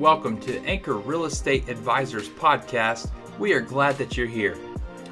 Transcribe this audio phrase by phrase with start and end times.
[0.00, 3.10] Welcome to Anchor Real Estate Advisors Podcast.
[3.38, 4.56] We are glad that you're here.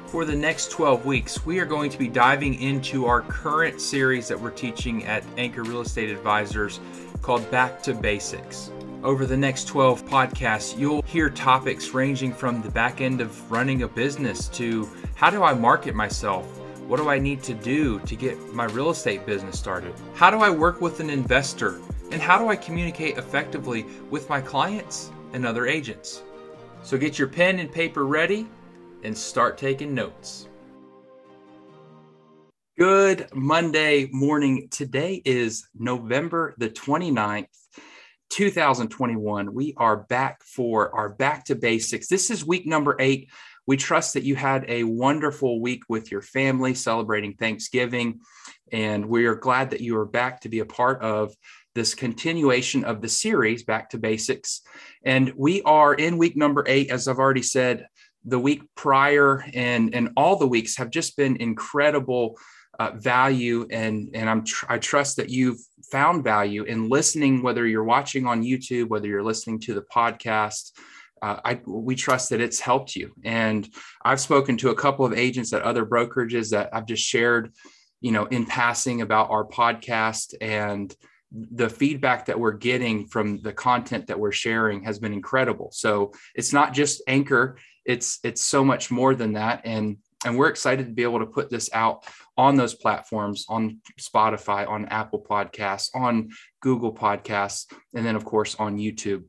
[0.07, 4.27] For the next 12 weeks, we are going to be diving into our current series
[4.29, 6.79] that we're teaching at Anchor Real Estate Advisors
[7.21, 8.71] called Back to Basics.
[9.03, 13.83] Over the next 12 podcasts, you'll hear topics ranging from the back end of running
[13.83, 16.47] a business to how do I market myself?
[16.87, 19.93] What do I need to do to get my real estate business started?
[20.15, 21.79] How do I work with an investor?
[22.11, 26.23] And how do I communicate effectively with my clients and other agents?
[26.81, 28.47] So get your pen and paper ready
[29.03, 30.47] and start taking notes.
[32.79, 34.69] Good Monday morning.
[34.71, 37.47] Today is November the 29th.
[38.29, 39.53] 2021.
[39.53, 42.07] We are back for our back to basics.
[42.07, 43.29] This is week number eight.
[43.65, 48.21] We trust that you had a wonderful week with your family celebrating Thanksgiving.
[48.71, 51.35] And we are glad that you are back to be a part of
[51.75, 54.61] this continuation of the series, Back to Basics.
[55.03, 57.87] And we are in week number eight, as I've already said.
[58.25, 62.37] The week prior and, and all the weeks have just been incredible
[62.79, 65.59] uh, value and and I'm tr- I trust that you've
[65.91, 70.71] found value in listening whether you're watching on YouTube whether you're listening to the podcast
[71.21, 73.67] uh, I, we trust that it's helped you and
[74.05, 77.53] I've spoken to a couple of agents at other brokerages that I've just shared
[77.99, 80.95] you know in passing about our podcast and
[81.31, 86.11] the feedback that we're getting from the content that we're sharing has been incredible so
[86.35, 90.85] it's not just anchor it's it's so much more than that and and we're excited
[90.85, 92.03] to be able to put this out
[92.37, 96.29] on those platforms on Spotify, on Apple Podcasts, on
[96.61, 99.23] Google Podcasts, and then, of course, on YouTube.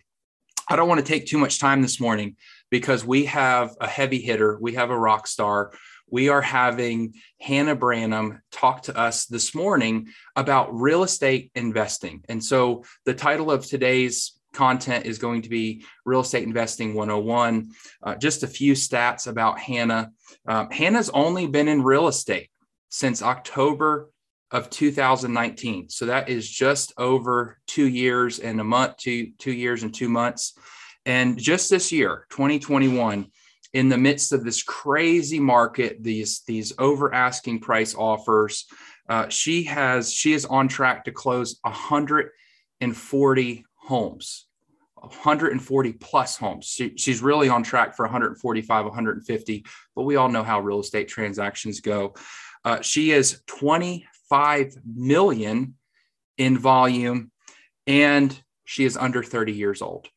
[0.68, 2.36] I don't want to take too much time this morning
[2.70, 5.72] because we have a heavy hitter, we have a rock star.
[6.10, 12.24] We are having Hannah Branham talk to us this morning about real estate investing.
[12.28, 17.70] And so the title of today's content is going to be Real Estate Investing 101.
[18.02, 20.10] Uh, just a few stats about Hannah.
[20.46, 22.50] Um, Hannah's only been in real estate
[22.88, 24.10] since October
[24.50, 25.88] of 2019.
[25.90, 30.08] So that is just over two years and a month, two, two years and two
[30.08, 30.58] months.
[31.06, 33.26] And just this year, 2021,
[33.72, 38.66] in the midst of this crazy market, these, these over asking price offers,
[39.08, 44.46] uh, she has she is on track to close 140 homes
[45.00, 46.66] 140 plus homes.
[46.66, 49.64] She, she's really on track for 145, 150,
[49.96, 52.14] but we all know how real estate transactions go.
[52.64, 55.74] Uh, she is 25 million
[56.36, 57.30] in volume
[57.86, 60.08] and she is under 30 years old.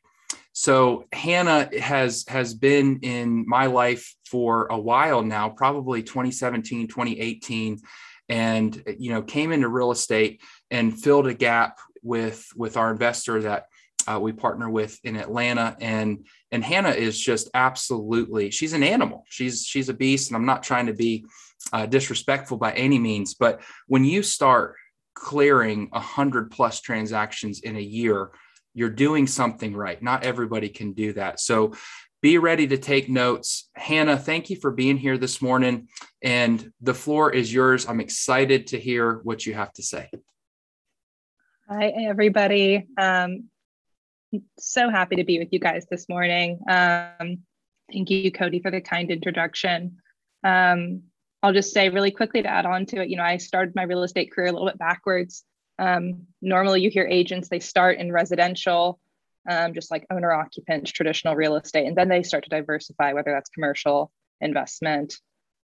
[0.53, 7.79] So Hannah has has been in my life for a while now, probably 2017, 2018
[8.29, 10.41] and you know came into real estate
[10.71, 13.65] and filled a gap with with our investor that
[14.07, 19.25] uh, we partner with in Atlanta, and and Hannah is just absolutely she's an animal.
[19.29, 21.25] She's she's a beast, and I'm not trying to be
[21.71, 24.75] uh, disrespectful by any means, but when you start
[25.15, 28.31] clearing a hundred plus transactions in a year,
[28.73, 30.01] you're doing something right.
[30.01, 31.39] Not everybody can do that.
[31.39, 31.73] So
[32.21, 33.69] be ready to take notes.
[33.75, 35.89] Hannah, thank you for being here this morning.
[36.21, 37.87] And the floor is yours.
[37.87, 40.09] I'm excited to hear what you have to say.
[41.69, 42.87] Hi, everybody.
[42.97, 43.49] Um,
[44.57, 46.59] so happy to be with you guys this morning.
[46.67, 47.39] Um,
[47.91, 49.97] thank you, Cody, for the kind introduction.
[50.43, 51.03] Um,
[51.41, 53.83] I'll just say really quickly to add on to it, you know, I started my
[53.83, 55.43] real estate career a little bit backwards.
[55.79, 58.99] Um, normally, you hear agents, they start in residential,
[59.49, 63.31] um, just like owner occupants, traditional real estate, and then they start to diversify, whether
[63.31, 64.11] that's commercial,
[64.41, 65.15] investment,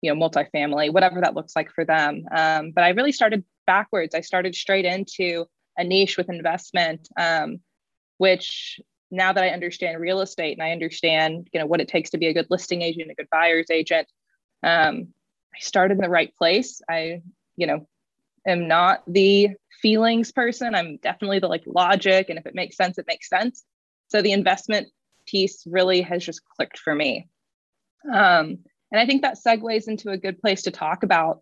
[0.00, 2.25] you know, multifamily, whatever that looks like for them.
[2.34, 4.15] Um, but I really started backwards.
[4.15, 5.47] I started straight into
[5.78, 7.09] a niche with investment.
[7.16, 7.60] Um,
[8.19, 12.10] which now that I understand real estate and I understand, you know, what it takes
[12.10, 14.09] to be a good listing agent, a good buyer's agent,
[14.62, 15.09] um,
[15.54, 16.81] I started in the right place.
[16.88, 17.22] I,
[17.56, 17.86] you know,
[18.47, 19.50] am not the
[19.81, 20.75] feelings person.
[20.75, 23.65] I'm definitely the like logic, and if it makes sense, it makes sense.
[24.09, 24.88] So the investment
[25.27, 27.28] piece really has just clicked for me.
[28.13, 28.59] Um,
[28.92, 31.41] and I think that segues into a good place to talk about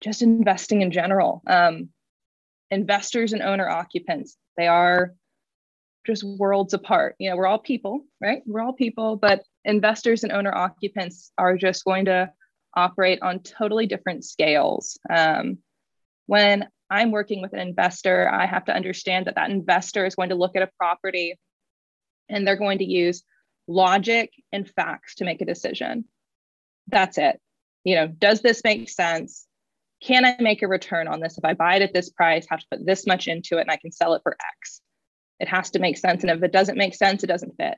[0.00, 1.42] just investing in general.
[1.46, 1.88] Um,
[2.70, 5.14] investors and owner occupants, they are
[6.06, 7.16] just worlds apart.
[7.18, 8.42] You know, we're all people, right?
[8.46, 12.30] We're all people, but investors and owner occupants are just going to
[12.74, 14.98] operate on totally different scales.
[15.08, 15.58] Um,
[16.30, 20.28] when I'm working with an investor, I have to understand that that investor is going
[20.28, 21.36] to look at a property
[22.28, 23.24] and they're going to use
[23.66, 26.04] logic and facts to make a decision.
[26.86, 27.40] That's it.
[27.82, 29.48] You know, does this make sense?
[30.00, 31.36] Can I make a return on this?
[31.36, 33.70] If I buy it at this price, have to put this much into it and
[33.72, 34.80] I can sell it for X
[35.40, 36.22] It has to make sense.
[36.22, 37.74] And if it doesn't make sense, it doesn't fit.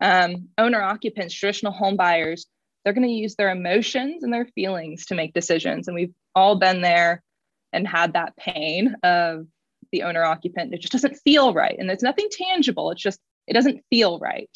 [0.00, 2.46] Um, owner occupants, traditional home buyers,
[2.84, 5.88] they're going to use their emotions and their feelings to make decisions.
[5.88, 7.24] And we've all been there
[7.72, 9.46] and had that pain of
[9.92, 10.74] the owner occupant.
[10.74, 11.76] It just doesn't feel right.
[11.78, 12.90] And there's nothing tangible.
[12.90, 14.50] It's just, it doesn't feel right.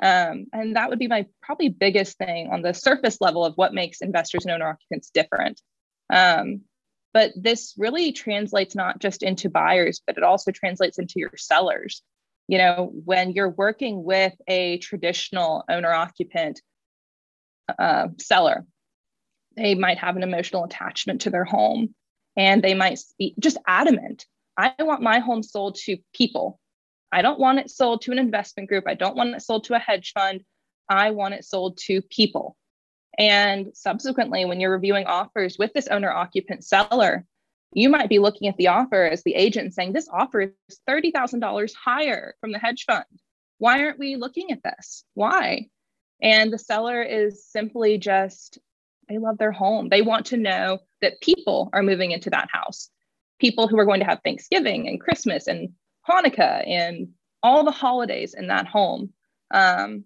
[0.00, 3.74] Um, and that would be my probably biggest thing on the surface level of what
[3.74, 5.60] makes investors and owner occupants different.
[6.10, 6.62] Um,
[7.12, 12.02] but this really translates not just into buyers, but it also translates into your sellers.
[12.46, 16.60] You know, when you're working with a traditional owner occupant
[17.78, 18.64] uh, seller,
[19.56, 21.94] they might have an emotional attachment to their home
[22.38, 24.24] and they might be just adamant
[24.58, 26.58] I want my home sold to people.
[27.12, 28.84] I don't want it sold to an investment group.
[28.88, 30.42] I don't want it sold to a hedge fund.
[30.88, 32.56] I want it sold to people.
[33.16, 37.24] And subsequently, when you're reviewing offers with this owner occupant seller,
[37.72, 41.72] you might be looking at the offer as the agent saying, This offer is $30,000
[41.74, 43.04] higher from the hedge fund.
[43.58, 45.04] Why aren't we looking at this?
[45.14, 45.68] Why?
[46.20, 48.58] And the seller is simply just,
[49.08, 49.88] they love their home.
[49.88, 52.90] They want to know that people are moving into that house,
[53.38, 55.70] people who are going to have Thanksgiving and Christmas and
[56.08, 57.08] Hanukkah and
[57.42, 59.12] all the holidays in that home.
[59.52, 60.04] Um,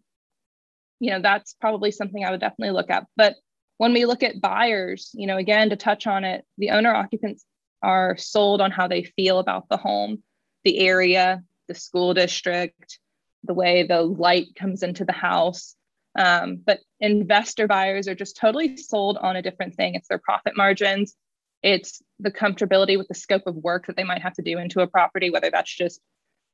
[1.01, 3.07] you know, that's probably something I would definitely look at.
[3.17, 3.35] But
[3.79, 7.45] when we look at buyers, you know, again, to touch on it, the owner occupants
[7.83, 10.23] are sold on how they feel about the home,
[10.65, 13.01] the area, the school district,
[13.45, 15.75] the way the light comes into the house.
[16.19, 19.95] Um, but investor buyers are just totally sold on a different thing.
[19.95, 21.17] It's their profit margins,
[21.63, 24.81] it's the comfortability with the scope of work that they might have to do into
[24.81, 26.01] a property, whether that's just,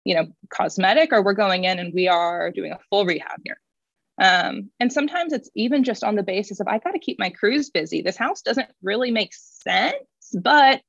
[0.05, 3.59] you know, cosmetic or we're going in and we are doing a full rehab here.
[4.21, 7.31] Um, and sometimes it's even just on the basis of I got to keep my
[7.31, 8.03] crews busy.
[8.03, 9.97] This house doesn't really make sense,
[10.35, 10.83] but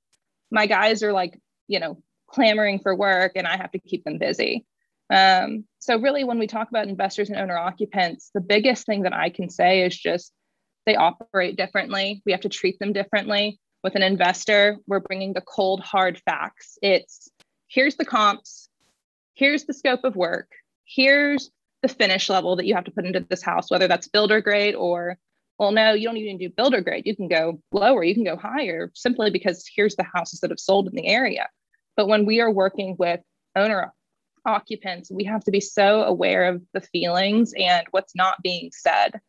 [0.52, 4.18] my guys are like, you know, clamoring for work and I have to keep them
[4.18, 4.66] busy.
[5.10, 9.14] Um, so, really, when we talk about investors and owner occupants, the biggest thing that
[9.14, 10.32] I can say is just
[10.86, 12.22] they operate differently.
[12.26, 13.60] We have to treat them differently.
[13.84, 16.78] With an investor, we're bringing the cold, hard facts.
[16.82, 17.30] It's
[17.68, 18.70] here's the comps,
[19.36, 20.52] here's the scope of work,
[20.86, 21.50] here's
[21.82, 24.76] the finish level that you have to put into this house, whether that's builder grade
[24.76, 25.18] or,
[25.58, 27.06] well, no, you don't even do builder grade.
[27.06, 30.60] You can go lower, you can go higher simply because here's the houses that have
[30.60, 31.48] sold in the area.
[31.96, 33.22] But when we are working with
[33.56, 33.94] owner
[34.54, 39.20] occupants, we have to be so aware of the feelings and what's not being said.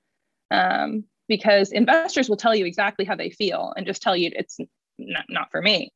[0.50, 4.58] Um, because investors will tell you exactly how they feel and just tell you it's
[4.98, 5.92] not, not for me.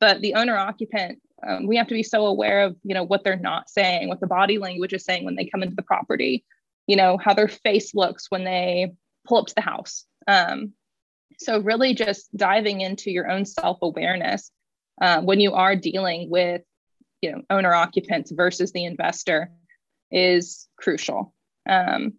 [0.00, 3.24] But the owner occupant um, we have to be so aware of you know what
[3.24, 6.44] they're not saying what the body language is saying when they come into the property
[6.86, 8.92] you know how their face looks when they
[9.26, 10.72] pull up to the house um,
[11.38, 14.50] so really just diving into your own self-awareness
[15.00, 16.62] uh, when you are dealing with
[17.22, 19.50] you know owner occupants versus the investor
[20.10, 21.34] is crucial
[21.68, 22.14] um,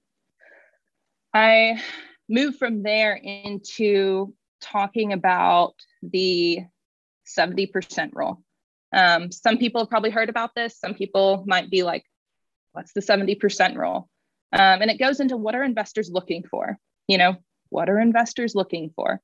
[1.34, 1.81] i
[2.28, 5.74] moved from there into talking about
[6.04, 6.60] the
[7.38, 8.44] 70% rule
[8.92, 10.80] um, some people have probably heard about this.
[10.80, 12.06] Some people might be like,
[12.72, 14.10] what's the 70% rule?
[14.52, 16.78] Um, and it goes into what are investors looking for?
[17.07, 17.38] You know,
[17.69, 19.22] what are investors looking for?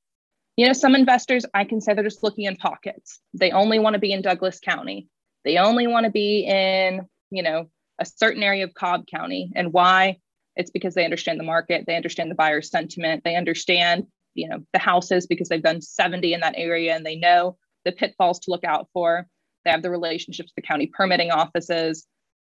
[0.56, 3.20] You know, some investors, I can say they're just looking in pockets.
[3.34, 5.08] They only want to be in Douglas County.
[5.46, 7.70] They only want to be in, you know,
[8.00, 9.52] a certain area of Cobb County.
[9.54, 10.18] And why?
[10.56, 14.58] It's because they understand the market, they understand the buyer's sentiment, they understand, you know,
[14.72, 18.50] the houses because they've done 70 in that area and they know the pitfalls to
[18.50, 19.28] look out for.
[19.64, 22.06] They have the relationships with the county permitting offices.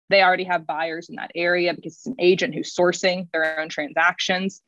[0.08, 3.68] They already have buyers in that area because it's an agent who's sourcing their own
[3.68, 4.62] transactions.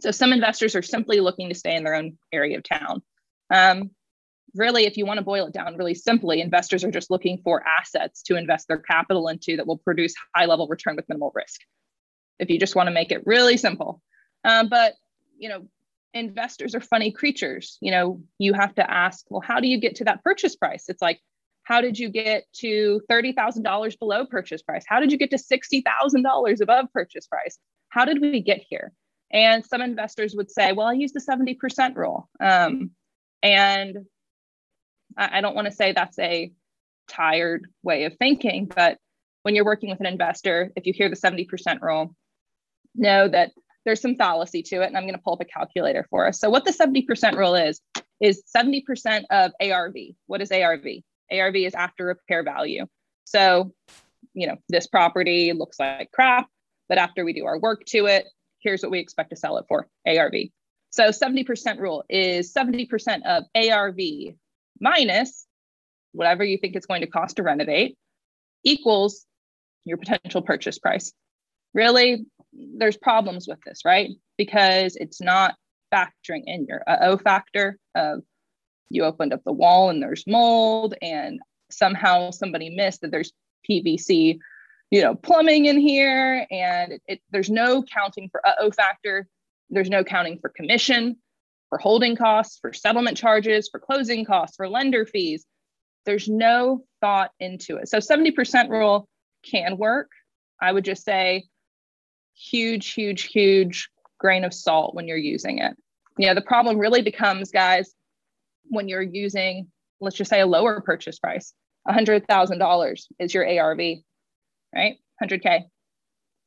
[0.00, 3.02] So some investors are simply looking to stay in their own area of town.
[3.50, 3.90] Um,
[4.54, 7.62] really, if you want to boil it down really simply, investors are just looking for
[7.66, 11.60] assets to invest their capital into that will produce high level return with minimal risk.
[12.38, 14.00] If you just want to make it really simple.
[14.44, 14.94] Um, but,
[15.38, 15.66] you know,
[16.14, 17.78] investors are funny creatures.
[17.80, 20.84] You know, you have to ask, well, how do you get to that purchase price?
[20.88, 21.20] It's like,
[21.64, 24.84] how did you get to $30,000 below purchase price?
[24.88, 27.58] How did you get to $60,000 above purchase price?
[27.90, 28.92] How did we get here?
[29.30, 32.30] And some investors would say, well, I use the 70% rule.
[32.40, 32.92] Um,
[33.42, 33.98] and
[35.18, 36.52] I, don't want to say that's a
[37.08, 38.98] tired way of thinking, but
[39.42, 42.14] when you're working with an investor, if you hear the 70% rule,
[42.94, 43.52] know that
[43.84, 44.86] there's some fallacy to it.
[44.86, 46.38] And I'm going to pull up a calculator for us.
[46.38, 47.80] So, what the 70% rule is,
[48.20, 49.94] is 70% of ARV.
[50.26, 50.84] What is ARV?
[51.32, 52.86] ARV is after repair value.
[53.24, 53.72] So,
[54.34, 56.48] you know, this property looks like crap,
[56.88, 58.26] but after we do our work to it,
[58.60, 60.34] here's what we expect to sell it for ARV.
[60.90, 63.98] So 70% rule is 70% of ARV
[64.80, 65.46] minus
[66.12, 67.96] whatever you think it's going to cost to renovate
[68.64, 69.26] equals
[69.84, 71.12] your potential purchase price.
[71.74, 74.10] Really, there's problems with this, right?
[74.36, 75.54] Because it's not
[75.92, 78.22] factoring in your O factor of
[78.90, 83.32] you opened up the wall and there's mold and somehow somebody missed that there's
[83.68, 84.38] PVC,
[84.90, 89.26] you know, plumbing in here and it, it, there's no counting for O factor.
[89.70, 91.16] There's no counting for commission,
[91.68, 95.44] for holding costs, for settlement charges, for closing costs, for lender fees.
[96.06, 97.88] There's no thought into it.
[97.88, 99.08] So 70% rule
[99.44, 100.10] can work.
[100.60, 101.44] I would just say
[102.34, 105.76] huge, huge, huge grain of salt when you're using it.
[106.16, 107.92] You know, the problem really becomes, guys,
[108.64, 109.68] when you're using,
[110.00, 111.52] let's just say a lower purchase price,
[111.86, 113.78] $100,000 is your ARV,
[114.74, 114.96] right?
[115.22, 115.64] 100K.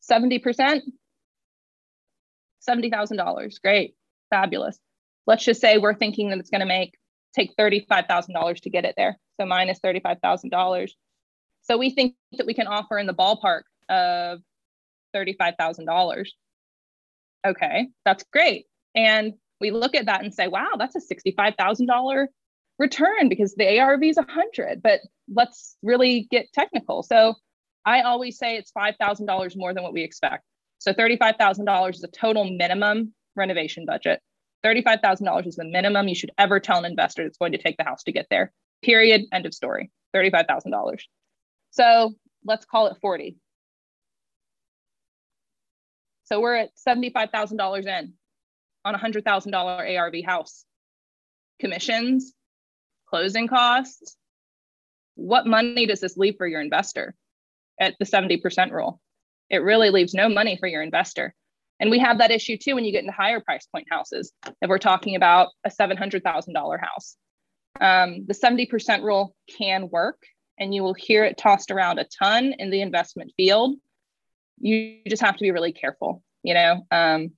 [0.10, 0.82] 70%,
[2.68, 3.62] $70,000.
[3.62, 3.96] Great,
[4.30, 4.80] fabulous.
[5.28, 6.98] Let's just say we're thinking that it's going to make
[7.34, 9.18] take $35,000 to get it there.
[9.40, 10.90] So minus $35,000.
[11.63, 14.40] So we think that we can offer in the ballpark of
[15.16, 16.28] $35,000.
[17.46, 18.66] Okay, that's great.
[18.96, 22.28] And we look at that and say, wow, that's a $65,000
[22.80, 24.82] return because the ARV is 100.
[24.82, 25.01] But
[25.34, 27.04] let's really get technical.
[27.04, 27.36] So
[27.86, 30.44] I always say it's $5,000 more than what we expect.
[30.80, 34.20] So $35,000 is a total minimum renovation budget.
[34.65, 37.84] $35,000 is the minimum you should ever tell an investor that's going to take the
[37.84, 38.51] house to get there.
[38.84, 39.25] Period.
[39.32, 39.91] End of story.
[40.15, 41.01] $35,000.
[41.72, 42.13] So
[42.46, 43.38] let's call it 40.
[46.25, 48.13] So we're at $75,000 in
[48.86, 50.65] on a $100,000 ARV house.
[51.60, 52.34] Commissions,
[53.08, 54.15] closing costs.
[55.15, 57.15] What money does this leave for your investor
[57.80, 59.01] at the 70% rule?
[59.50, 61.36] It really leaves no money for your investor.
[61.82, 64.32] And we have that issue too when you get into higher price point houses.
[64.62, 67.18] If we're talking about a $700,000 house,
[67.82, 70.22] um, the 70% rule can work,
[70.60, 73.76] and you will hear it tossed around a ton in the investment field.
[74.60, 76.22] You just have to be really careful.
[76.44, 77.32] You know, um,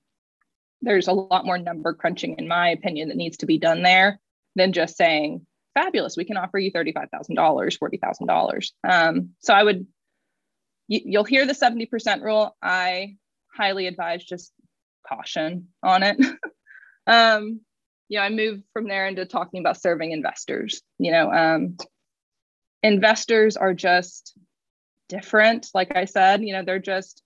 [0.82, 4.20] there's a lot more number crunching, in my opinion, that needs to be done there
[4.56, 8.72] than just saying, fabulous, we can offer you $35,000, $40,000.
[8.86, 9.86] Um, so I would,
[10.86, 12.54] you, you'll hear the 70% rule.
[12.62, 13.16] I
[13.56, 14.52] highly advise just
[15.06, 16.18] caution on it.
[17.06, 17.60] um,
[18.08, 20.82] you know, I moved from there into talking about serving investors.
[20.98, 21.76] You know, um,
[22.82, 24.34] investors are just
[25.08, 25.68] different.
[25.74, 27.22] Like I said, you know, they're just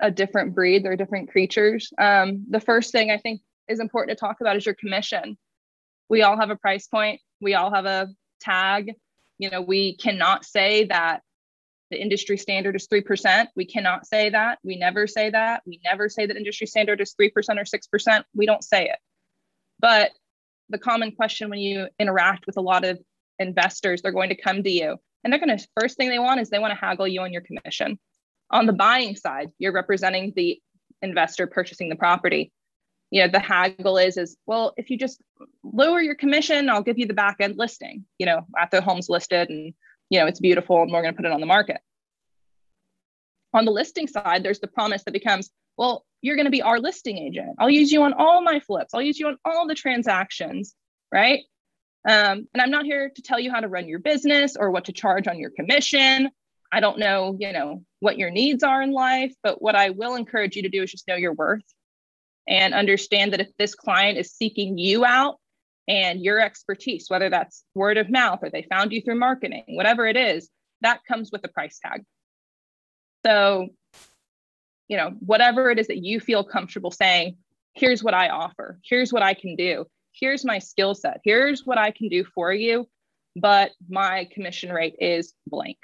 [0.00, 0.84] a different breed.
[0.84, 1.92] They're different creatures.
[1.98, 5.36] Um, the first thing I think is important to talk about is your commission.
[6.08, 7.20] We all have a price point.
[7.40, 8.08] We all have a
[8.40, 8.92] tag.
[9.38, 11.22] You know, we cannot say that
[11.90, 13.46] the industry standard is 3%.
[13.56, 14.58] We cannot say that.
[14.62, 15.62] We never say that.
[15.66, 18.24] We never say that industry standard is 3% or 6%.
[18.34, 18.98] We don't say it.
[19.80, 20.10] But
[20.68, 22.98] the common question when you interact with a lot of
[23.38, 26.40] investors, they're going to come to you and they're going to, first thing they want
[26.40, 27.98] is they want to haggle you on your commission.
[28.50, 30.60] On the buying side, you're representing the
[31.02, 32.52] investor purchasing the property.
[33.10, 35.20] You know, the haggle is, is well, if you just
[35.62, 39.08] lower your commission, I'll give you the back end listing, you know, after the home's
[39.08, 39.72] listed and
[40.10, 41.78] you know, it's beautiful and we're going to put it on the market.
[43.54, 46.80] On the listing side, there's the promise that becomes, well, you're going to be our
[46.80, 47.56] listing agent.
[47.58, 48.94] I'll use you on all my flips.
[48.94, 50.74] I'll use you on all the transactions,
[51.12, 51.40] right?
[52.06, 54.86] Um, and I'm not here to tell you how to run your business or what
[54.86, 56.30] to charge on your commission.
[56.70, 60.14] I don't know, you know, what your needs are in life, but what I will
[60.14, 61.64] encourage you to do is just know your worth
[62.46, 65.38] and understand that if this client is seeking you out
[65.88, 70.06] and your expertise, whether that's word of mouth or they found you through marketing, whatever
[70.06, 70.50] it is,
[70.82, 72.04] that comes with a price tag.
[73.24, 73.68] So,
[74.86, 77.38] you know, whatever it is that you feel comfortable saying,
[77.74, 81.78] here's what I offer, here's what I can do, here's my skill set, here's what
[81.78, 82.86] I can do for you,
[83.34, 85.78] but my commission rate is blank.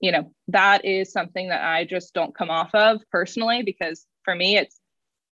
[0.00, 4.34] You know, that is something that I just don't come off of personally because for
[4.34, 4.78] me, it's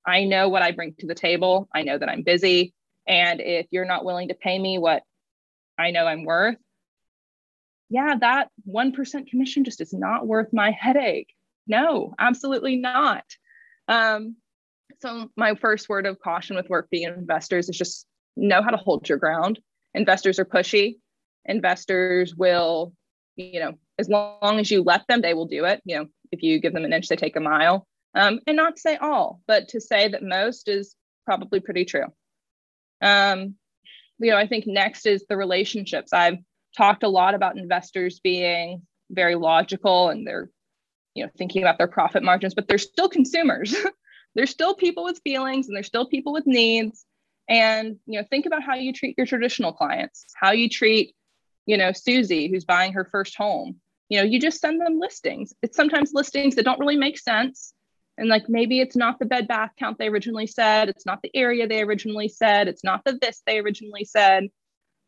[0.06, 1.70] I know what I bring to the table.
[1.74, 2.74] I know that I'm busy.
[3.10, 5.04] And if you're not willing to pay me what
[5.78, 6.58] I know I'm worth,
[7.90, 11.34] yeah, that 1% commission just is not worth my headache.
[11.68, 13.24] No, absolutely not.
[13.88, 14.36] Um,
[15.02, 18.06] so, my first word of caution with work being investors is just
[18.38, 19.60] know how to hold your ground.
[19.96, 20.98] Investors are pushy.
[21.46, 22.94] Investors will,
[23.36, 25.82] you know, as long as you let them, they will do it.
[25.86, 27.88] You know, if you give them an inch, they take a mile.
[28.14, 32.06] Um, and not to say all, but to say that most is probably pretty true.
[33.02, 33.56] Um,
[34.20, 36.14] you know, I think next is the relationships.
[36.14, 36.40] I've
[36.78, 40.50] talked a lot about investors being very logical and they're,
[41.16, 43.76] you know, thinking about their profit margins, but they're still consumers.
[44.36, 47.06] they're still people with feelings and they're still people with needs.
[47.50, 51.16] And, you know, think about how you treat your traditional clients, how you treat,
[51.66, 53.80] you know, Susie, who's buying her first home.
[54.10, 55.54] you know, you just send them listings.
[55.62, 57.74] It's sometimes listings that don't really make sense.
[58.20, 61.32] And like maybe it's not the bed bath count they originally said, it's not the
[61.34, 64.50] area they originally said, it's not the this they originally said,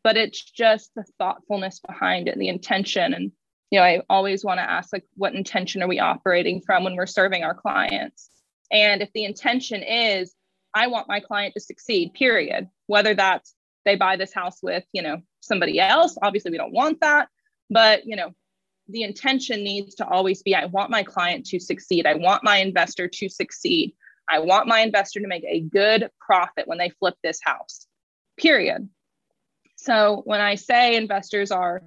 [0.02, 3.12] but it's just the thoughtfulness behind it, the intention.
[3.12, 3.32] And,
[3.70, 6.96] you know, I always want to ask, like, what intention are we operating from when
[6.96, 8.30] we're serving our clients?
[8.70, 10.34] And if the intention is,
[10.74, 13.54] I want my client to succeed, period, whether that's
[13.84, 17.28] they buy this house with, you know, somebody else, obviously we don't want that,
[17.68, 18.30] but, you know,
[18.92, 22.06] the intention needs to always be I want my client to succeed.
[22.06, 23.94] I want my investor to succeed.
[24.28, 27.86] I want my investor to make a good profit when they flip this house,
[28.36, 28.88] period.
[29.76, 31.82] So when I say investors are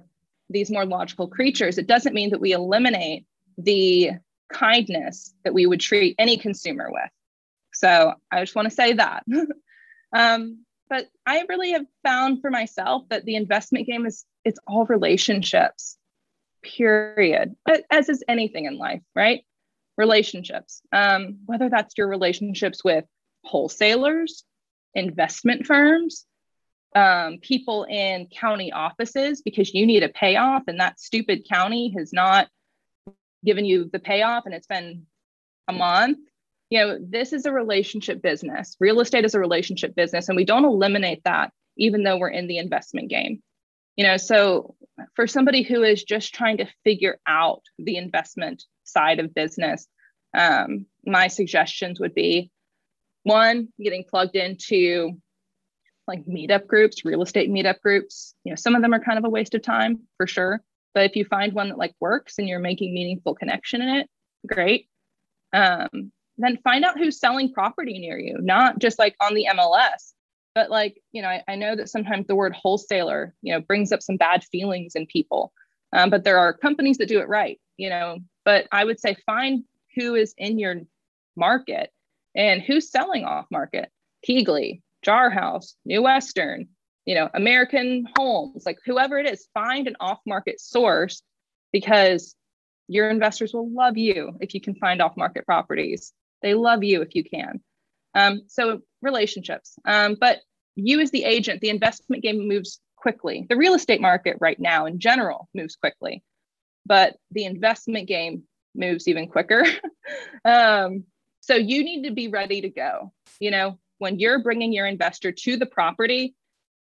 [0.50, 3.24] these more logical creatures, it doesn't mean that we eliminate
[3.56, 4.12] the
[4.52, 7.10] kindness that we would treat any consumer with.
[7.72, 9.24] So I just want to say that.
[10.12, 14.86] um, but I really have found for myself that the investment game is it's all
[14.86, 15.95] relationships
[16.66, 17.54] period,
[17.90, 19.44] as is anything in life, right?
[19.96, 23.04] Relationships, um, whether that's your relationships with
[23.44, 24.44] wholesalers,
[24.94, 26.26] investment firms,
[26.94, 32.12] um, people in county offices because you need a payoff and that stupid county has
[32.12, 32.48] not
[33.44, 35.06] given you the payoff and it's been
[35.68, 36.18] a month.
[36.70, 38.76] You know, this is a relationship business.
[38.80, 42.48] Real estate is a relationship business, and we don't eliminate that even though we're in
[42.48, 43.42] the investment game
[43.96, 44.74] you know so
[45.14, 49.86] for somebody who is just trying to figure out the investment side of business
[50.36, 52.50] um, my suggestions would be
[53.22, 55.12] one getting plugged into
[56.06, 58.34] like meetup groups real estate meetup groups.
[58.44, 60.62] You know some of them are kind of a waste of time for sure.
[60.94, 64.10] But if you find one that like works and you're making meaningful connection in it
[64.46, 64.88] great.
[65.52, 70.12] Um, then find out who's selling property near you not just like on the mls
[70.56, 73.92] but like you know I, I, know that sometimes the word wholesaler you know brings
[73.92, 75.52] up some bad feelings in people.
[75.92, 78.18] Um, but there are companies that do it right you know.
[78.44, 79.62] But i would say find
[79.94, 80.80] who is in your
[81.36, 81.90] market
[82.34, 83.92] and who's selling off market.
[84.28, 86.66] KeyGlee jar house new western
[87.04, 91.22] you know american homes like whoever it is find an off market source
[91.70, 92.34] because
[92.88, 96.12] your investors will love you if you can find off market properties.
[96.42, 97.60] They love you if you can
[98.16, 99.78] um, so relationships.
[99.84, 100.38] Um, but
[100.74, 103.46] you as the agent, the investment game moves quickly.
[103.48, 106.24] The real estate market right now in general moves quickly,
[106.84, 109.64] but the investment game moves even quicker.
[110.44, 111.04] um,
[111.40, 113.12] so you need to be ready to go.
[113.38, 116.34] You know, when you're bringing your investor to the property,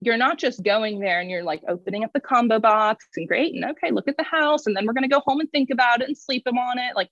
[0.00, 3.54] you're not just going there and you're like opening up the combo box and great
[3.54, 5.70] and okay, look at the house and then we're going to go home and think
[5.70, 6.94] about it and sleep them on it.
[6.94, 7.08] Like,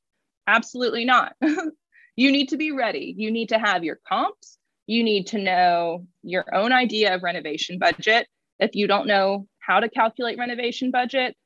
[0.47, 1.35] absolutely not.
[2.17, 3.15] you need to be ready.
[3.17, 4.59] You need to have your comps.
[4.87, 8.27] You need to know your own idea of renovation budget.
[8.59, 11.37] If you don't know how to calculate renovation budget,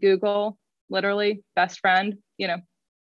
[0.00, 0.58] Google,
[0.90, 2.58] literally, best friend, you know,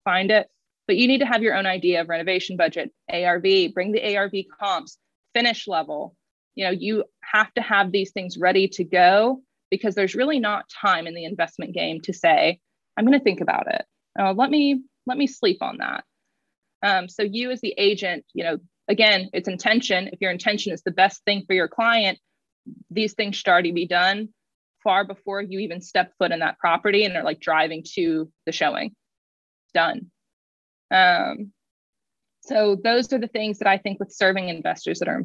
[0.05, 0.49] find it.
[0.87, 4.33] But you need to have your own idea of renovation budget, ARV, bring the ARV
[4.59, 4.99] comps,
[5.35, 6.17] finish level.
[6.55, 10.69] You know, you have to have these things ready to go because there's really not
[10.69, 12.59] time in the investment game to say,
[12.97, 13.85] I'm going to think about it.
[14.19, 16.05] Uh, let me let me sleep on that.
[16.83, 20.09] Um, so you as the agent, you know, again, it's intention.
[20.13, 22.19] If your intention is the best thing for your client,
[22.91, 24.29] these things should already be done
[24.85, 28.53] far before you even step foot in that property and are like driving to the
[28.53, 28.95] showing.
[29.75, 30.11] Done.
[30.91, 31.53] Um,
[32.43, 35.25] so those are the things that I think with serving investors that are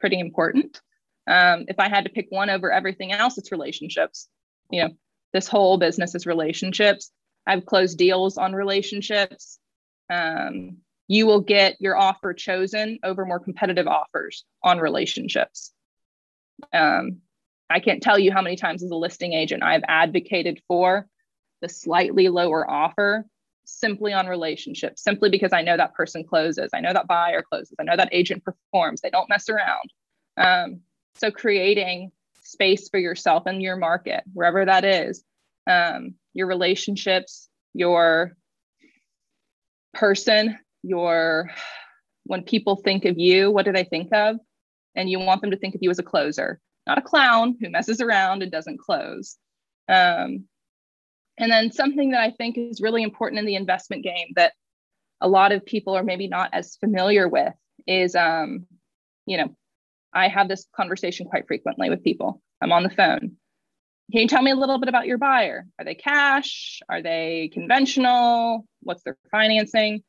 [0.00, 0.80] pretty important.
[1.26, 4.28] Um, if I had to pick one over everything else, it's relationships.
[4.70, 4.90] You know,
[5.32, 7.12] this whole business is relationships.
[7.46, 9.59] I've closed deals on relationships
[10.10, 15.72] um, you will get your offer chosen over more competitive offers on relationships.
[16.72, 17.18] Um,
[17.68, 21.08] I can't tell you how many times as a listing agent I've advocated for
[21.62, 23.26] the slightly lower offer
[23.64, 27.74] simply on relationships, simply because I know that person closes, I know that buyer closes,
[27.78, 29.92] I know that agent performs, they don't mess around.
[30.36, 30.80] Um,
[31.14, 32.10] so creating
[32.42, 35.22] space for yourself in your market, wherever that is,
[35.68, 38.36] um, your relationships, your
[39.94, 41.50] person, your
[42.24, 44.36] when people think of you, what do they think of?
[44.94, 47.70] And you want them to think of you as a closer, not a clown who
[47.70, 49.36] messes around and doesn't close.
[49.88, 50.44] Um,
[51.38, 54.52] and then something that I think is really important in the investment game that
[55.20, 57.54] a lot of people are maybe not as familiar with
[57.86, 58.66] is, um,
[59.26, 59.54] you know,
[60.12, 62.42] I have this conversation quite frequently with people.
[62.60, 63.36] I'm on the phone.
[64.10, 65.66] Can you tell me a little bit about your buyer?
[65.78, 66.80] Are they cash?
[66.88, 68.66] Are they conventional?
[68.82, 70.02] What's their financing?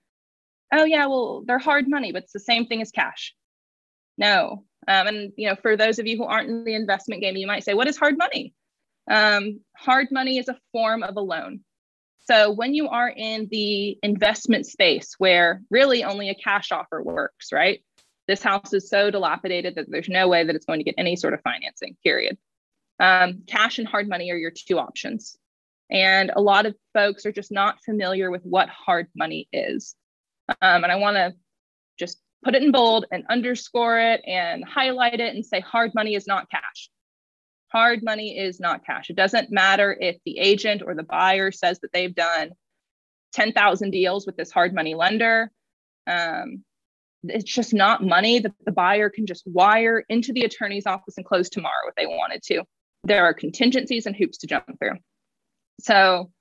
[0.74, 3.34] Oh yeah, well they're hard money, but it's the same thing as cash.
[4.18, 7.36] No, um, and you know for those of you who aren't in the investment game,
[7.36, 8.54] you might say, what is hard money?
[9.10, 11.62] Um, hard money is a form of a loan.
[12.22, 17.52] So when you are in the investment space where really only a cash offer works,
[17.52, 17.84] right?
[18.28, 21.16] This house is so dilapidated that there's no way that it's going to get any
[21.16, 22.38] sort of financing, period.
[23.02, 25.36] Um, cash and hard money are your two options.
[25.90, 29.96] And a lot of folks are just not familiar with what hard money is.
[30.62, 31.34] Um, and I want to
[31.98, 36.14] just put it in bold and underscore it and highlight it and say hard money
[36.14, 36.90] is not cash.
[37.72, 39.10] Hard money is not cash.
[39.10, 42.52] It doesn't matter if the agent or the buyer says that they've done
[43.34, 45.52] 10,000 deals with this hard money lender.
[46.06, 46.64] Um,
[47.24, 51.26] it's just not money that the buyer can just wire into the attorney's office and
[51.26, 52.64] close tomorrow if they wanted to.
[53.04, 54.98] There are contingencies and hoops to jump through.
[55.80, 56.32] So,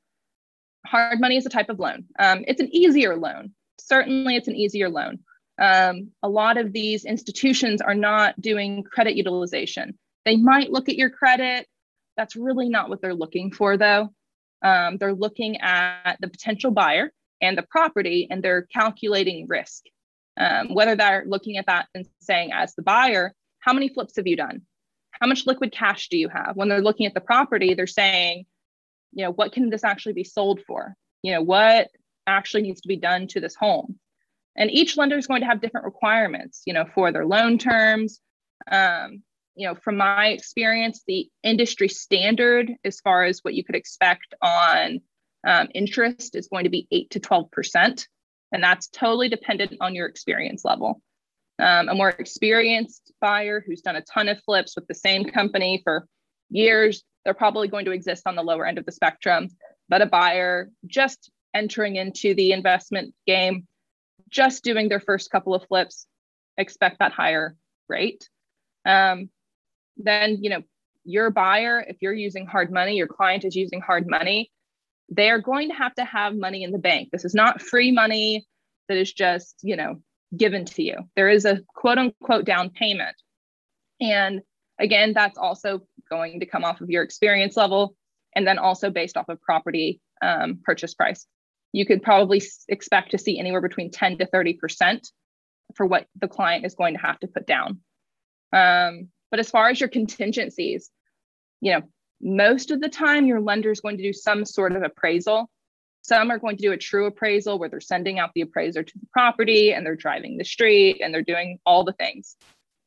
[0.86, 2.04] hard money is a type of loan.
[2.18, 3.52] Um, it's an easier loan.
[3.80, 5.20] Certainly, it's an easier loan.
[5.60, 9.98] Um, a lot of these institutions are not doing credit utilization.
[10.24, 11.66] They might look at your credit.
[12.16, 14.10] That's really not what they're looking for, though.
[14.62, 19.84] Um, they're looking at the potential buyer and the property, and they're calculating risk.
[20.38, 24.26] Um, whether they're looking at that and saying, as the buyer, how many flips have
[24.26, 24.62] you done?
[25.20, 26.56] How much liquid cash do you have?
[26.56, 28.46] When they're looking at the property, they're saying,
[29.12, 30.94] you know, what can this actually be sold for?
[31.22, 31.88] You know, what
[32.26, 33.98] actually needs to be done to this home?
[34.56, 38.20] And each lender is going to have different requirements, you know, for their loan terms,
[38.70, 39.22] um,
[39.54, 44.34] you know, from my experience, the industry standard as far as what you could expect
[44.42, 45.00] on
[45.46, 48.06] um, interest is going to be 8 to 12%.
[48.52, 51.02] And that's totally dependent on your experience level.
[51.60, 55.80] Um, a more experienced buyer who's done a ton of flips with the same company
[55.84, 56.06] for
[56.48, 59.48] years, they're probably going to exist on the lower end of the spectrum.
[59.88, 63.66] But a buyer just entering into the investment game,
[64.30, 66.06] just doing their first couple of flips,
[66.56, 67.56] expect that higher
[67.88, 68.28] rate.
[68.86, 69.28] Um,
[70.04, 70.62] then you know
[71.04, 74.50] your buyer if you're using hard money your client is using hard money
[75.10, 77.90] they are going to have to have money in the bank this is not free
[77.90, 78.46] money
[78.88, 80.00] that is just you know
[80.36, 80.96] given to you.
[81.16, 83.16] There is a quote unquote down payment.
[84.00, 84.42] And
[84.78, 87.94] again that's also going to come off of your experience level
[88.34, 91.26] and then also based off of property um, purchase price.
[91.72, 95.08] You could probably expect to see anywhere between 10 to 30 percent
[95.74, 97.80] for what the client is going to have to put down.
[98.52, 100.90] Um, but as far as your contingencies,
[101.60, 101.82] you know,
[102.20, 105.48] most of the time your lender is going to do some sort of appraisal.
[106.02, 108.98] Some are going to do a true appraisal where they're sending out the appraiser to
[108.98, 112.36] the property and they're driving the street and they're doing all the things.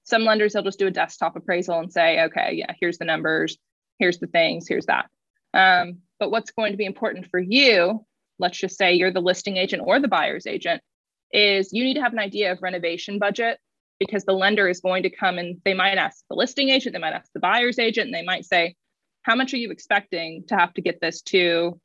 [0.04, 3.58] Some lenders, they'll just do a desktop appraisal and say, okay, yeah, here's the numbers,
[4.00, 5.10] here's the things, here's that.
[5.54, 8.06] Um, but what's going to be important for you,
[8.40, 10.82] let's just say you're the listing agent or the buyer's agent,
[11.32, 13.60] is you need to have an idea of renovation budget
[14.00, 17.00] because the lender is going to come and they might ask the listing agent, they
[17.00, 18.76] might ask the buyer's agent, and they might say,
[19.22, 21.80] How much are you expecting to have to get this to?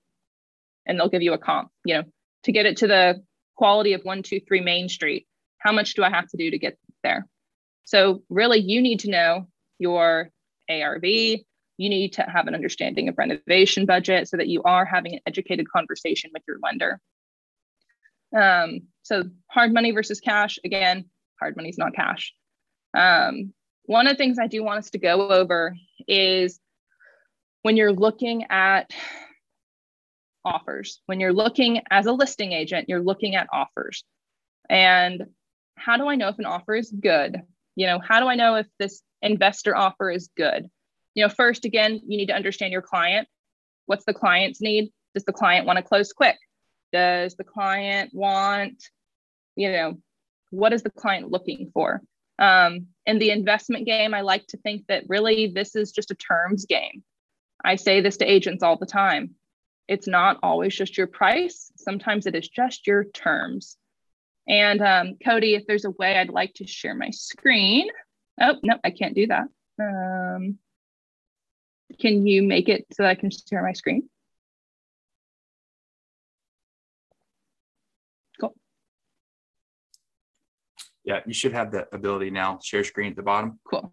[0.88, 2.04] And they'll give you a comp, you know,
[2.44, 3.22] to get it to the
[3.56, 5.26] quality of 123 Main Street.
[5.58, 7.26] How much do I have to do to get there?
[7.84, 9.46] So, really, you need to know
[9.78, 10.30] your
[10.70, 11.04] ARV.
[11.04, 15.20] You need to have an understanding of renovation budget so that you are having an
[15.26, 17.00] educated conversation with your lender.
[18.36, 21.06] Um, so, hard money versus cash, again,
[21.40, 22.34] hard money is not cash.
[22.94, 23.52] Um,
[23.84, 25.74] one of the things I do want us to go over
[26.06, 26.60] is
[27.62, 28.92] when you're looking at
[30.48, 34.04] offers, when you're looking as a listing agent, you're looking at offers.
[34.68, 35.26] And
[35.76, 37.42] how do I know if an offer is good?
[37.76, 40.68] You know, how do I know if this investor offer is good?
[41.14, 43.28] You know, first, again, you need to understand your client.
[43.86, 44.92] What's the client's need?
[45.14, 46.36] Does the client want to close quick?
[46.92, 48.82] Does the client want,
[49.56, 49.98] you know,
[50.50, 52.00] what is the client looking for?
[52.38, 56.14] Um, in the investment game, I like to think that really this is just a
[56.14, 57.02] terms game.
[57.64, 59.34] I say this to agents all the time.
[59.88, 63.76] It's not always just your price, sometimes it is just your terms.
[64.46, 67.88] And um, Cody, if there's a way I'd like to share my screen.
[68.40, 69.48] Oh, no, I can't do that.
[69.80, 70.58] Um,
[72.00, 74.08] can you make it so that I can share my screen?
[78.40, 78.54] Cool.
[81.04, 82.58] Yeah, you should have the ability now.
[82.62, 83.58] Share screen at the bottom.
[83.68, 83.92] Cool.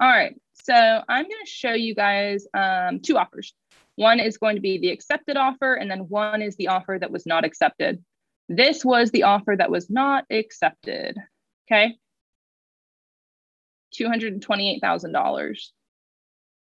[0.00, 0.34] All right.
[0.64, 3.54] So I'm going to show you guys um, two offers.
[4.00, 7.10] One is going to be the accepted offer, and then one is the offer that
[7.10, 8.02] was not accepted.
[8.48, 11.18] This was the offer that was not accepted.
[11.70, 11.98] Okay.
[13.94, 15.58] $228,000.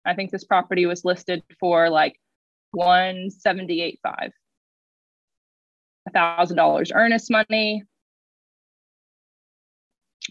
[0.03, 2.19] I think this property was listed for like
[2.75, 4.31] 178.5.
[6.15, 7.83] $1,000 earnest money,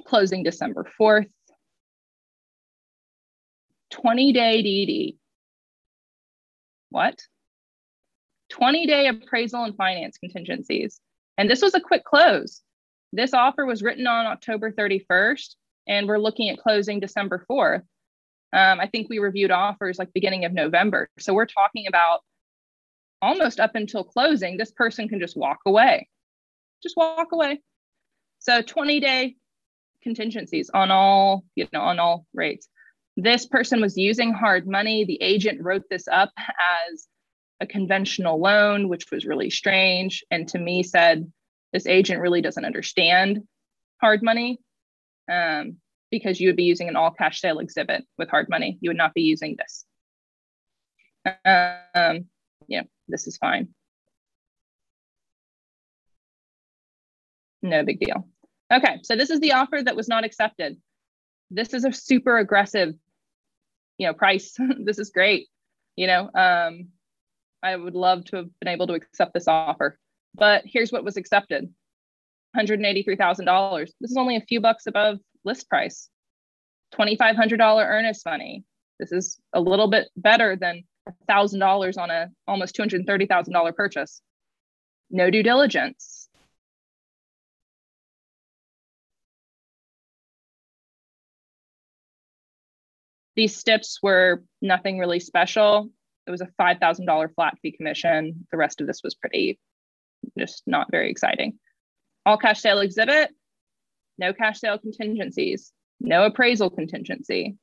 [0.07, 1.31] closing December 4th.
[3.91, 5.21] 20 day DD.
[6.91, 7.21] What?
[8.51, 11.01] 20 day appraisal and finance contingencies.
[11.39, 12.61] And this was a quick close.
[13.13, 15.55] This offer was written on October 31st,
[15.89, 17.83] and we're looking at closing December 4th.
[18.53, 21.09] Um, I think we reviewed offers like beginning of November.
[21.19, 22.21] So we're talking about
[23.23, 26.09] almost up until closing, this person can just walk away.
[26.83, 27.61] Just walk away.
[28.39, 29.37] So 20 day
[30.03, 32.69] contingencies on all, you know, on all rates.
[33.17, 35.05] This person was using hard money.
[35.05, 36.31] The agent wrote this up
[36.91, 37.07] as
[37.61, 40.25] a conventional loan, which was really strange.
[40.31, 41.31] And to me, said
[41.73, 43.41] this agent really doesn't understand
[44.01, 44.59] hard money
[45.31, 45.77] um,
[46.11, 48.79] because you would be using an all cash sale exhibit with hard money.
[48.81, 49.85] You would not be using this.
[51.45, 52.27] Um,
[52.67, 53.69] yeah, this is fine.
[57.63, 58.27] No big deal.
[58.73, 60.79] Okay, so this is the offer that was not accepted.
[61.51, 62.95] This is a super aggressive,
[63.99, 64.57] you know, price.
[64.85, 65.49] this is great.
[65.97, 66.89] You know, um,
[67.63, 69.99] I would love to have been able to accept this offer,
[70.35, 71.73] but here's what was accepted:
[72.57, 73.91] $183,000.
[74.01, 76.09] This is only a few bucks above list price.
[76.95, 78.65] $2,500 earnest money.
[78.99, 80.83] This is a little bit better than
[81.29, 84.21] $1,000 on a almost $230,000 purchase.
[85.11, 86.20] No due diligence.
[93.41, 95.89] These steps were nothing really special.
[96.27, 98.47] It was a $5,000 flat fee commission.
[98.51, 99.59] The rest of this was pretty,
[100.39, 101.59] just not very exciting.
[102.27, 103.31] All cash sale exhibit,
[104.19, 107.57] no cash sale contingencies, no appraisal contingency.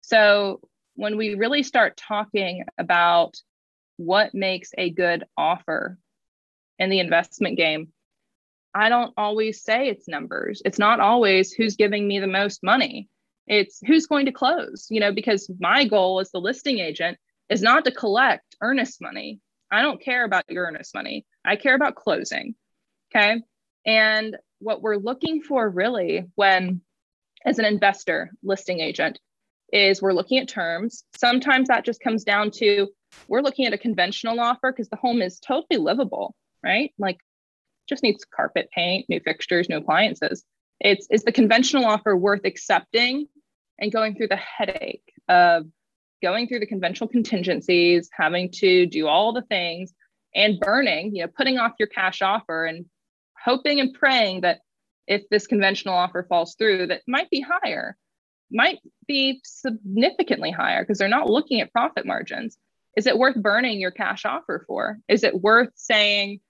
[0.00, 0.58] So
[0.96, 3.36] when we really start talking about
[3.98, 6.00] what makes a good offer
[6.80, 7.92] in the investment game,
[8.74, 10.62] I don't always say it's numbers.
[10.64, 13.08] It's not always who's giving me the most money.
[13.46, 17.62] It's who's going to close, you know, because my goal as the listing agent is
[17.62, 19.40] not to collect earnest money.
[19.70, 21.24] I don't care about your earnest money.
[21.44, 22.54] I care about closing.
[23.14, 23.42] Okay.
[23.84, 26.80] And what we're looking for really when,
[27.44, 29.18] as an investor, listing agent,
[29.72, 31.04] is we're looking at terms.
[31.16, 32.88] Sometimes that just comes down to
[33.28, 36.92] we're looking at a conventional offer because the home is totally livable, right?
[36.98, 37.18] Like
[37.88, 40.44] just needs carpet paint, new fixtures, new appliances.
[40.80, 43.26] It's is the conventional offer worth accepting
[43.78, 45.66] and going through the headache of
[46.22, 49.92] going through the conventional contingencies, having to do all the things
[50.34, 52.86] and burning, you know, putting off your cash offer and
[53.42, 54.60] hoping and praying that
[55.06, 57.96] if this conventional offer falls through, that might be higher
[58.50, 62.56] might be significantly higher because they're not looking at profit margins.
[62.96, 64.98] Is it worth burning your cash offer for?
[65.08, 66.40] Is it worth saying,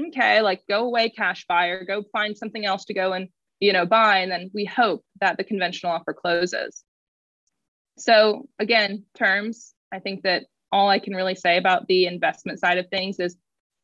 [0.00, 3.28] okay, like go away, cash buyer, go find something else to go and
[3.62, 6.82] you know buy, and then we hope that the conventional offer closes.
[7.96, 9.72] So again, terms.
[9.92, 13.36] I think that all I can really say about the investment side of things is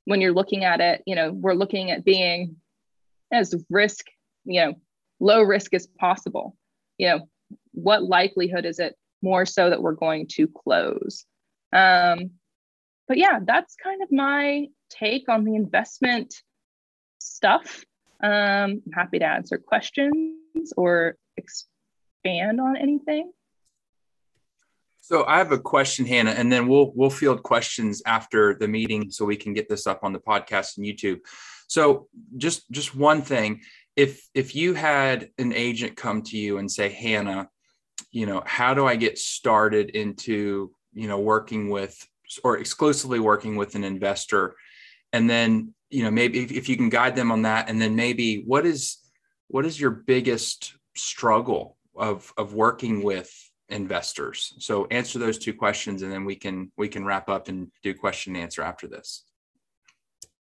[0.04, 2.56] when you're looking at it, you know, we're looking at being
[3.30, 4.06] as risk,
[4.44, 4.74] you know,
[5.20, 6.56] low risk as possible.
[6.96, 7.28] You know,
[7.70, 11.24] what likelihood is it more so that we're going to close?
[11.72, 12.30] Um,
[13.06, 16.34] but yeah, that's kind of my take on the investment
[17.20, 17.84] stuff.
[18.22, 23.32] Um, I'm happy to answer questions or expand on anything.
[25.00, 29.10] So I have a question, Hannah, and then we'll we'll field questions after the meeting
[29.10, 31.20] so we can get this up on the podcast and YouTube.
[31.66, 33.62] So just just one thing,
[33.96, 37.48] if if you had an agent come to you and say, Hannah,
[38.10, 41.96] you know how do i get started into you know working with
[42.44, 44.54] or exclusively working with an investor
[45.12, 47.68] and then you know maybe if, if you can guide them on that.
[47.68, 48.98] And then maybe what is
[49.48, 53.30] what is your biggest struggle of of working with
[53.68, 54.54] investors?
[54.58, 57.94] So answer those two questions and then we can we can wrap up and do
[57.94, 59.24] question and answer after this.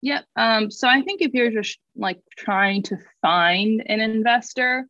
[0.01, 4.85] Yeah um, so i think if you're just like trying to find an investor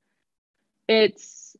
[0.90, 1.56] it's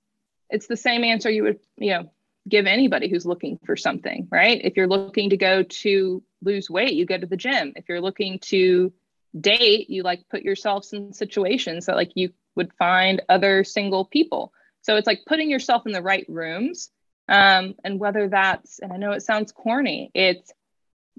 [0.50, 2.12] it's the same answer you would you know
[2.48, 4.62] give anybody who's looking for something right?
[4.64, 7.74] If you're looking to go to lose weight you go to the gym.
[7.76, 8.92] If you're looking to
[9.40, 14.54] date you like put yourselves in situations that like you would find other single people.
[14.82, 16.90] So it's like putting yourself in the right rooms
[17.28, 20.54] um, and whether that's and i know it sounds corny it's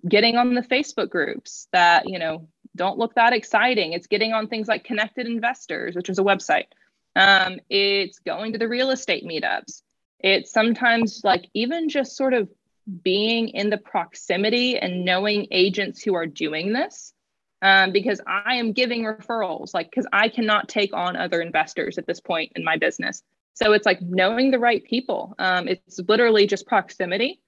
[0.08, 3.92] getting on the facebook groups that you know don't look that exciting.
[3.92, 6.66] It's getting on things like connected investors which is a website.
[7.16, 9.82] Um, it's going to the real estate meetups.
[10.20, 12.48] It's sometimes like even just sort of
[13.02, 17.12] being in the proximity and knowing agents who are doing this
[17.62, 22.06] um, because I am giving referrals, like, because I cannot take on other investors at
[22.06, 23.22] this point in my business.
[23.54, 25.34] So it's like knowing the right people.
[25.38, 27.40] Um, it's literally just proximity.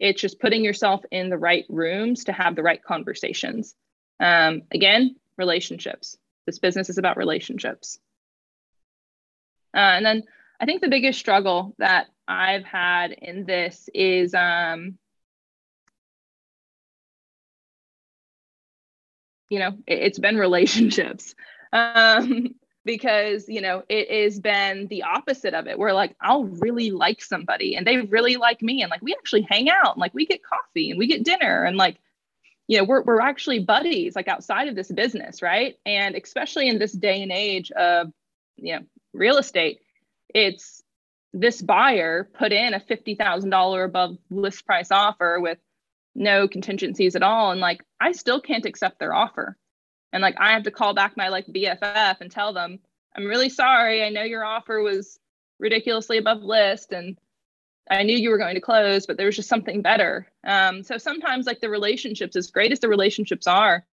[0.00, 3.74] It's just putting yourself in the right rooms to have the right conversations.
[4.18, 6.16] Um, again, relationships.
[6.46, 8.00] This business is about relationships.
[9.74, 10.24] Uh, and then
[10.62, 14.96] I think the biggest struggle that I've had in this is um,
[19.50, 21.34] you know, it, has been relationships.
[21.74, 26.90] Um, because you know it has been the opposite of it where like i'll really
[26.90, 30.12] like somebody and they really like me and like we actually hang out and like
[30.12, 31.98] we get coffee and we get dinner and like
[32.68, 36.78] you know we're, we're actually buddies like outside of this business right and especially in
[36.78, 38.12] this day and age of
[38.56, 38.82] you know
[39.14, 39.81] real estate
[40.34, 40.82] it's
[41.32, 45.58] this buyer put in a $50000 above list price offer with
[46.14, 47.52] no contingencies at all.
[47.52, 49.56] And like i still can't accept their offer.
[50.12, 52.78] And like i have to call back my like bff and tell them
[53.16, 54.04] i'm really sorry.
[54.04, 55.18] I know your offer was
[55.58, 57.18] ridiculously above list and
[57.90, 60.26] i knew you were going to close but there was just something better.
[60.44, 63.86] Um, so sometimes like the relationships as great as the relationships are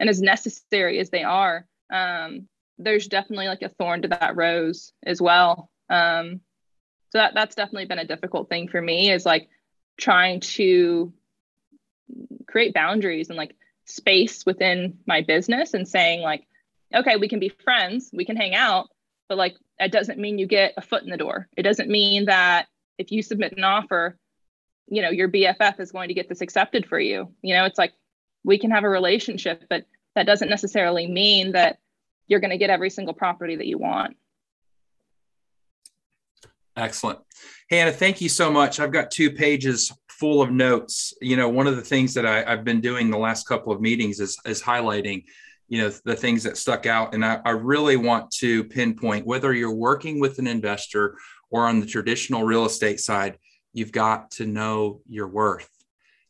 [0.00, 4.92] and as necessary as they are um, there's definitely like a thorn to that rose
[5.04, 6.40] as well um,
[7.10, 9.48] so that, that's definitely been a difficult thing for me is like
[9.96, 11.12] trying to
[12.46, 16.46] create boundaries and like space within my business and saying like
[16.94, 18.88] okay we can be friends we can hang out
[19.28, 21.48] but like that doesn't mean you get a foot in the door.
[21.56, 22.66] It doesn't mean that
[22.98, 24.18] if you submit an offer
[24.88, 27.32] you know your bff is going to get this accepted for you.
[27.42, 27.92] You know it's like
[28.44, 31.78] we can have a relationship but that doesn't necessarily mean that
[32.26, 34.16] you're going to get every single property that you want
[36.76, 37.18] excellent
[37.70, 41.14] hannah thank you so much i've got two pages full of notes.
[41.20, 43.80] You know, one of the things that I, have been doing the last couple of
[43.80, 45.24] meetings is, is highlighting,
[45.68, 47.14] you know, the things that stuck out.
[47.14, 51.18] And I, I really want to pinpoint whether you're working with an investor
[51.50, 53.38] or on the traditional real estate side,
[53.72, 55.68] you've got to know your worth.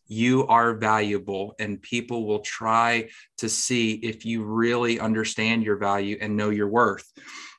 [0.09, 6.17] You are valuable, and people will try to see if you really understand your value
[6.21, 7.11] and know your worth.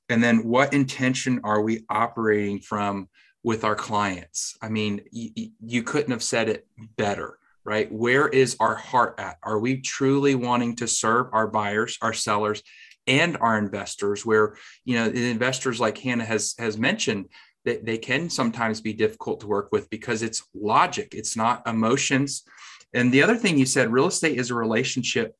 [0.09, 3.09] And then, what intention are we operating from
[3.47, 4.57] with our clients.
[4.61, 6.67] I mean, y- you couldn't have said it
[6.97, 7.89] better, right?
[7.89, 9.37] Where is our heart at?
[9.41, 12.61] Are we truly wanting to serve our buyers, our sellers,
[13.07, 14.25] and our investors?
[14.25, 17.29] Where you know, the investors like Hannah has has mentioned
[17.63, 22.43] that they can sometimes be difficult to work with because it's logic, it's not emotions.
[22.93, 25.35] And the other thing you said, real estate is a relationship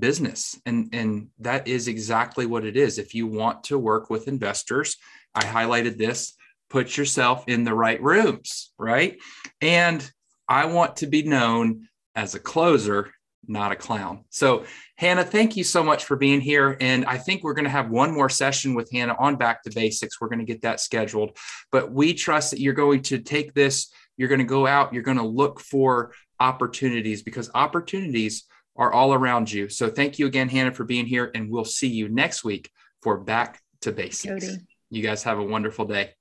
[0.00, 4.28] business and and that is exactly what it is if you want to work with
[4.28, 4.96] investors
[5.34, 6.34] i highlighted this
[6.70, 9.18] put yourself in the right rooms, right?
[9.60, 10.08] And
[10.48, 13.12] I want to be known as a closer,
[13.46, 14.24] not a clown.
[14.30, 14.64] So,
[14.96, 16.76] Hannah, thank you so much for being here.
[16.80, 19.70] And I think we're going to have one more session with Hannah on Back to
[19.70, 20.20] Basics.
[20.20, 21.36] We're going to get that scheduled.
[21.70, 25.02] But we trust that you're going to take this, you're going to go out, you're
[25.02, 28.44] going to look for opportunities because opportunities
[28.78, 29.68] are all around you.
[29.68, 31.30] So, thank you again, Hannah, for being here.
[31.34, 32.70] And we'll see you next week
[33.02, 34.46] for Back to Basics.
[34.46, 34.62] Cody.
[34.90, 36.14] You guys have a wonderful day.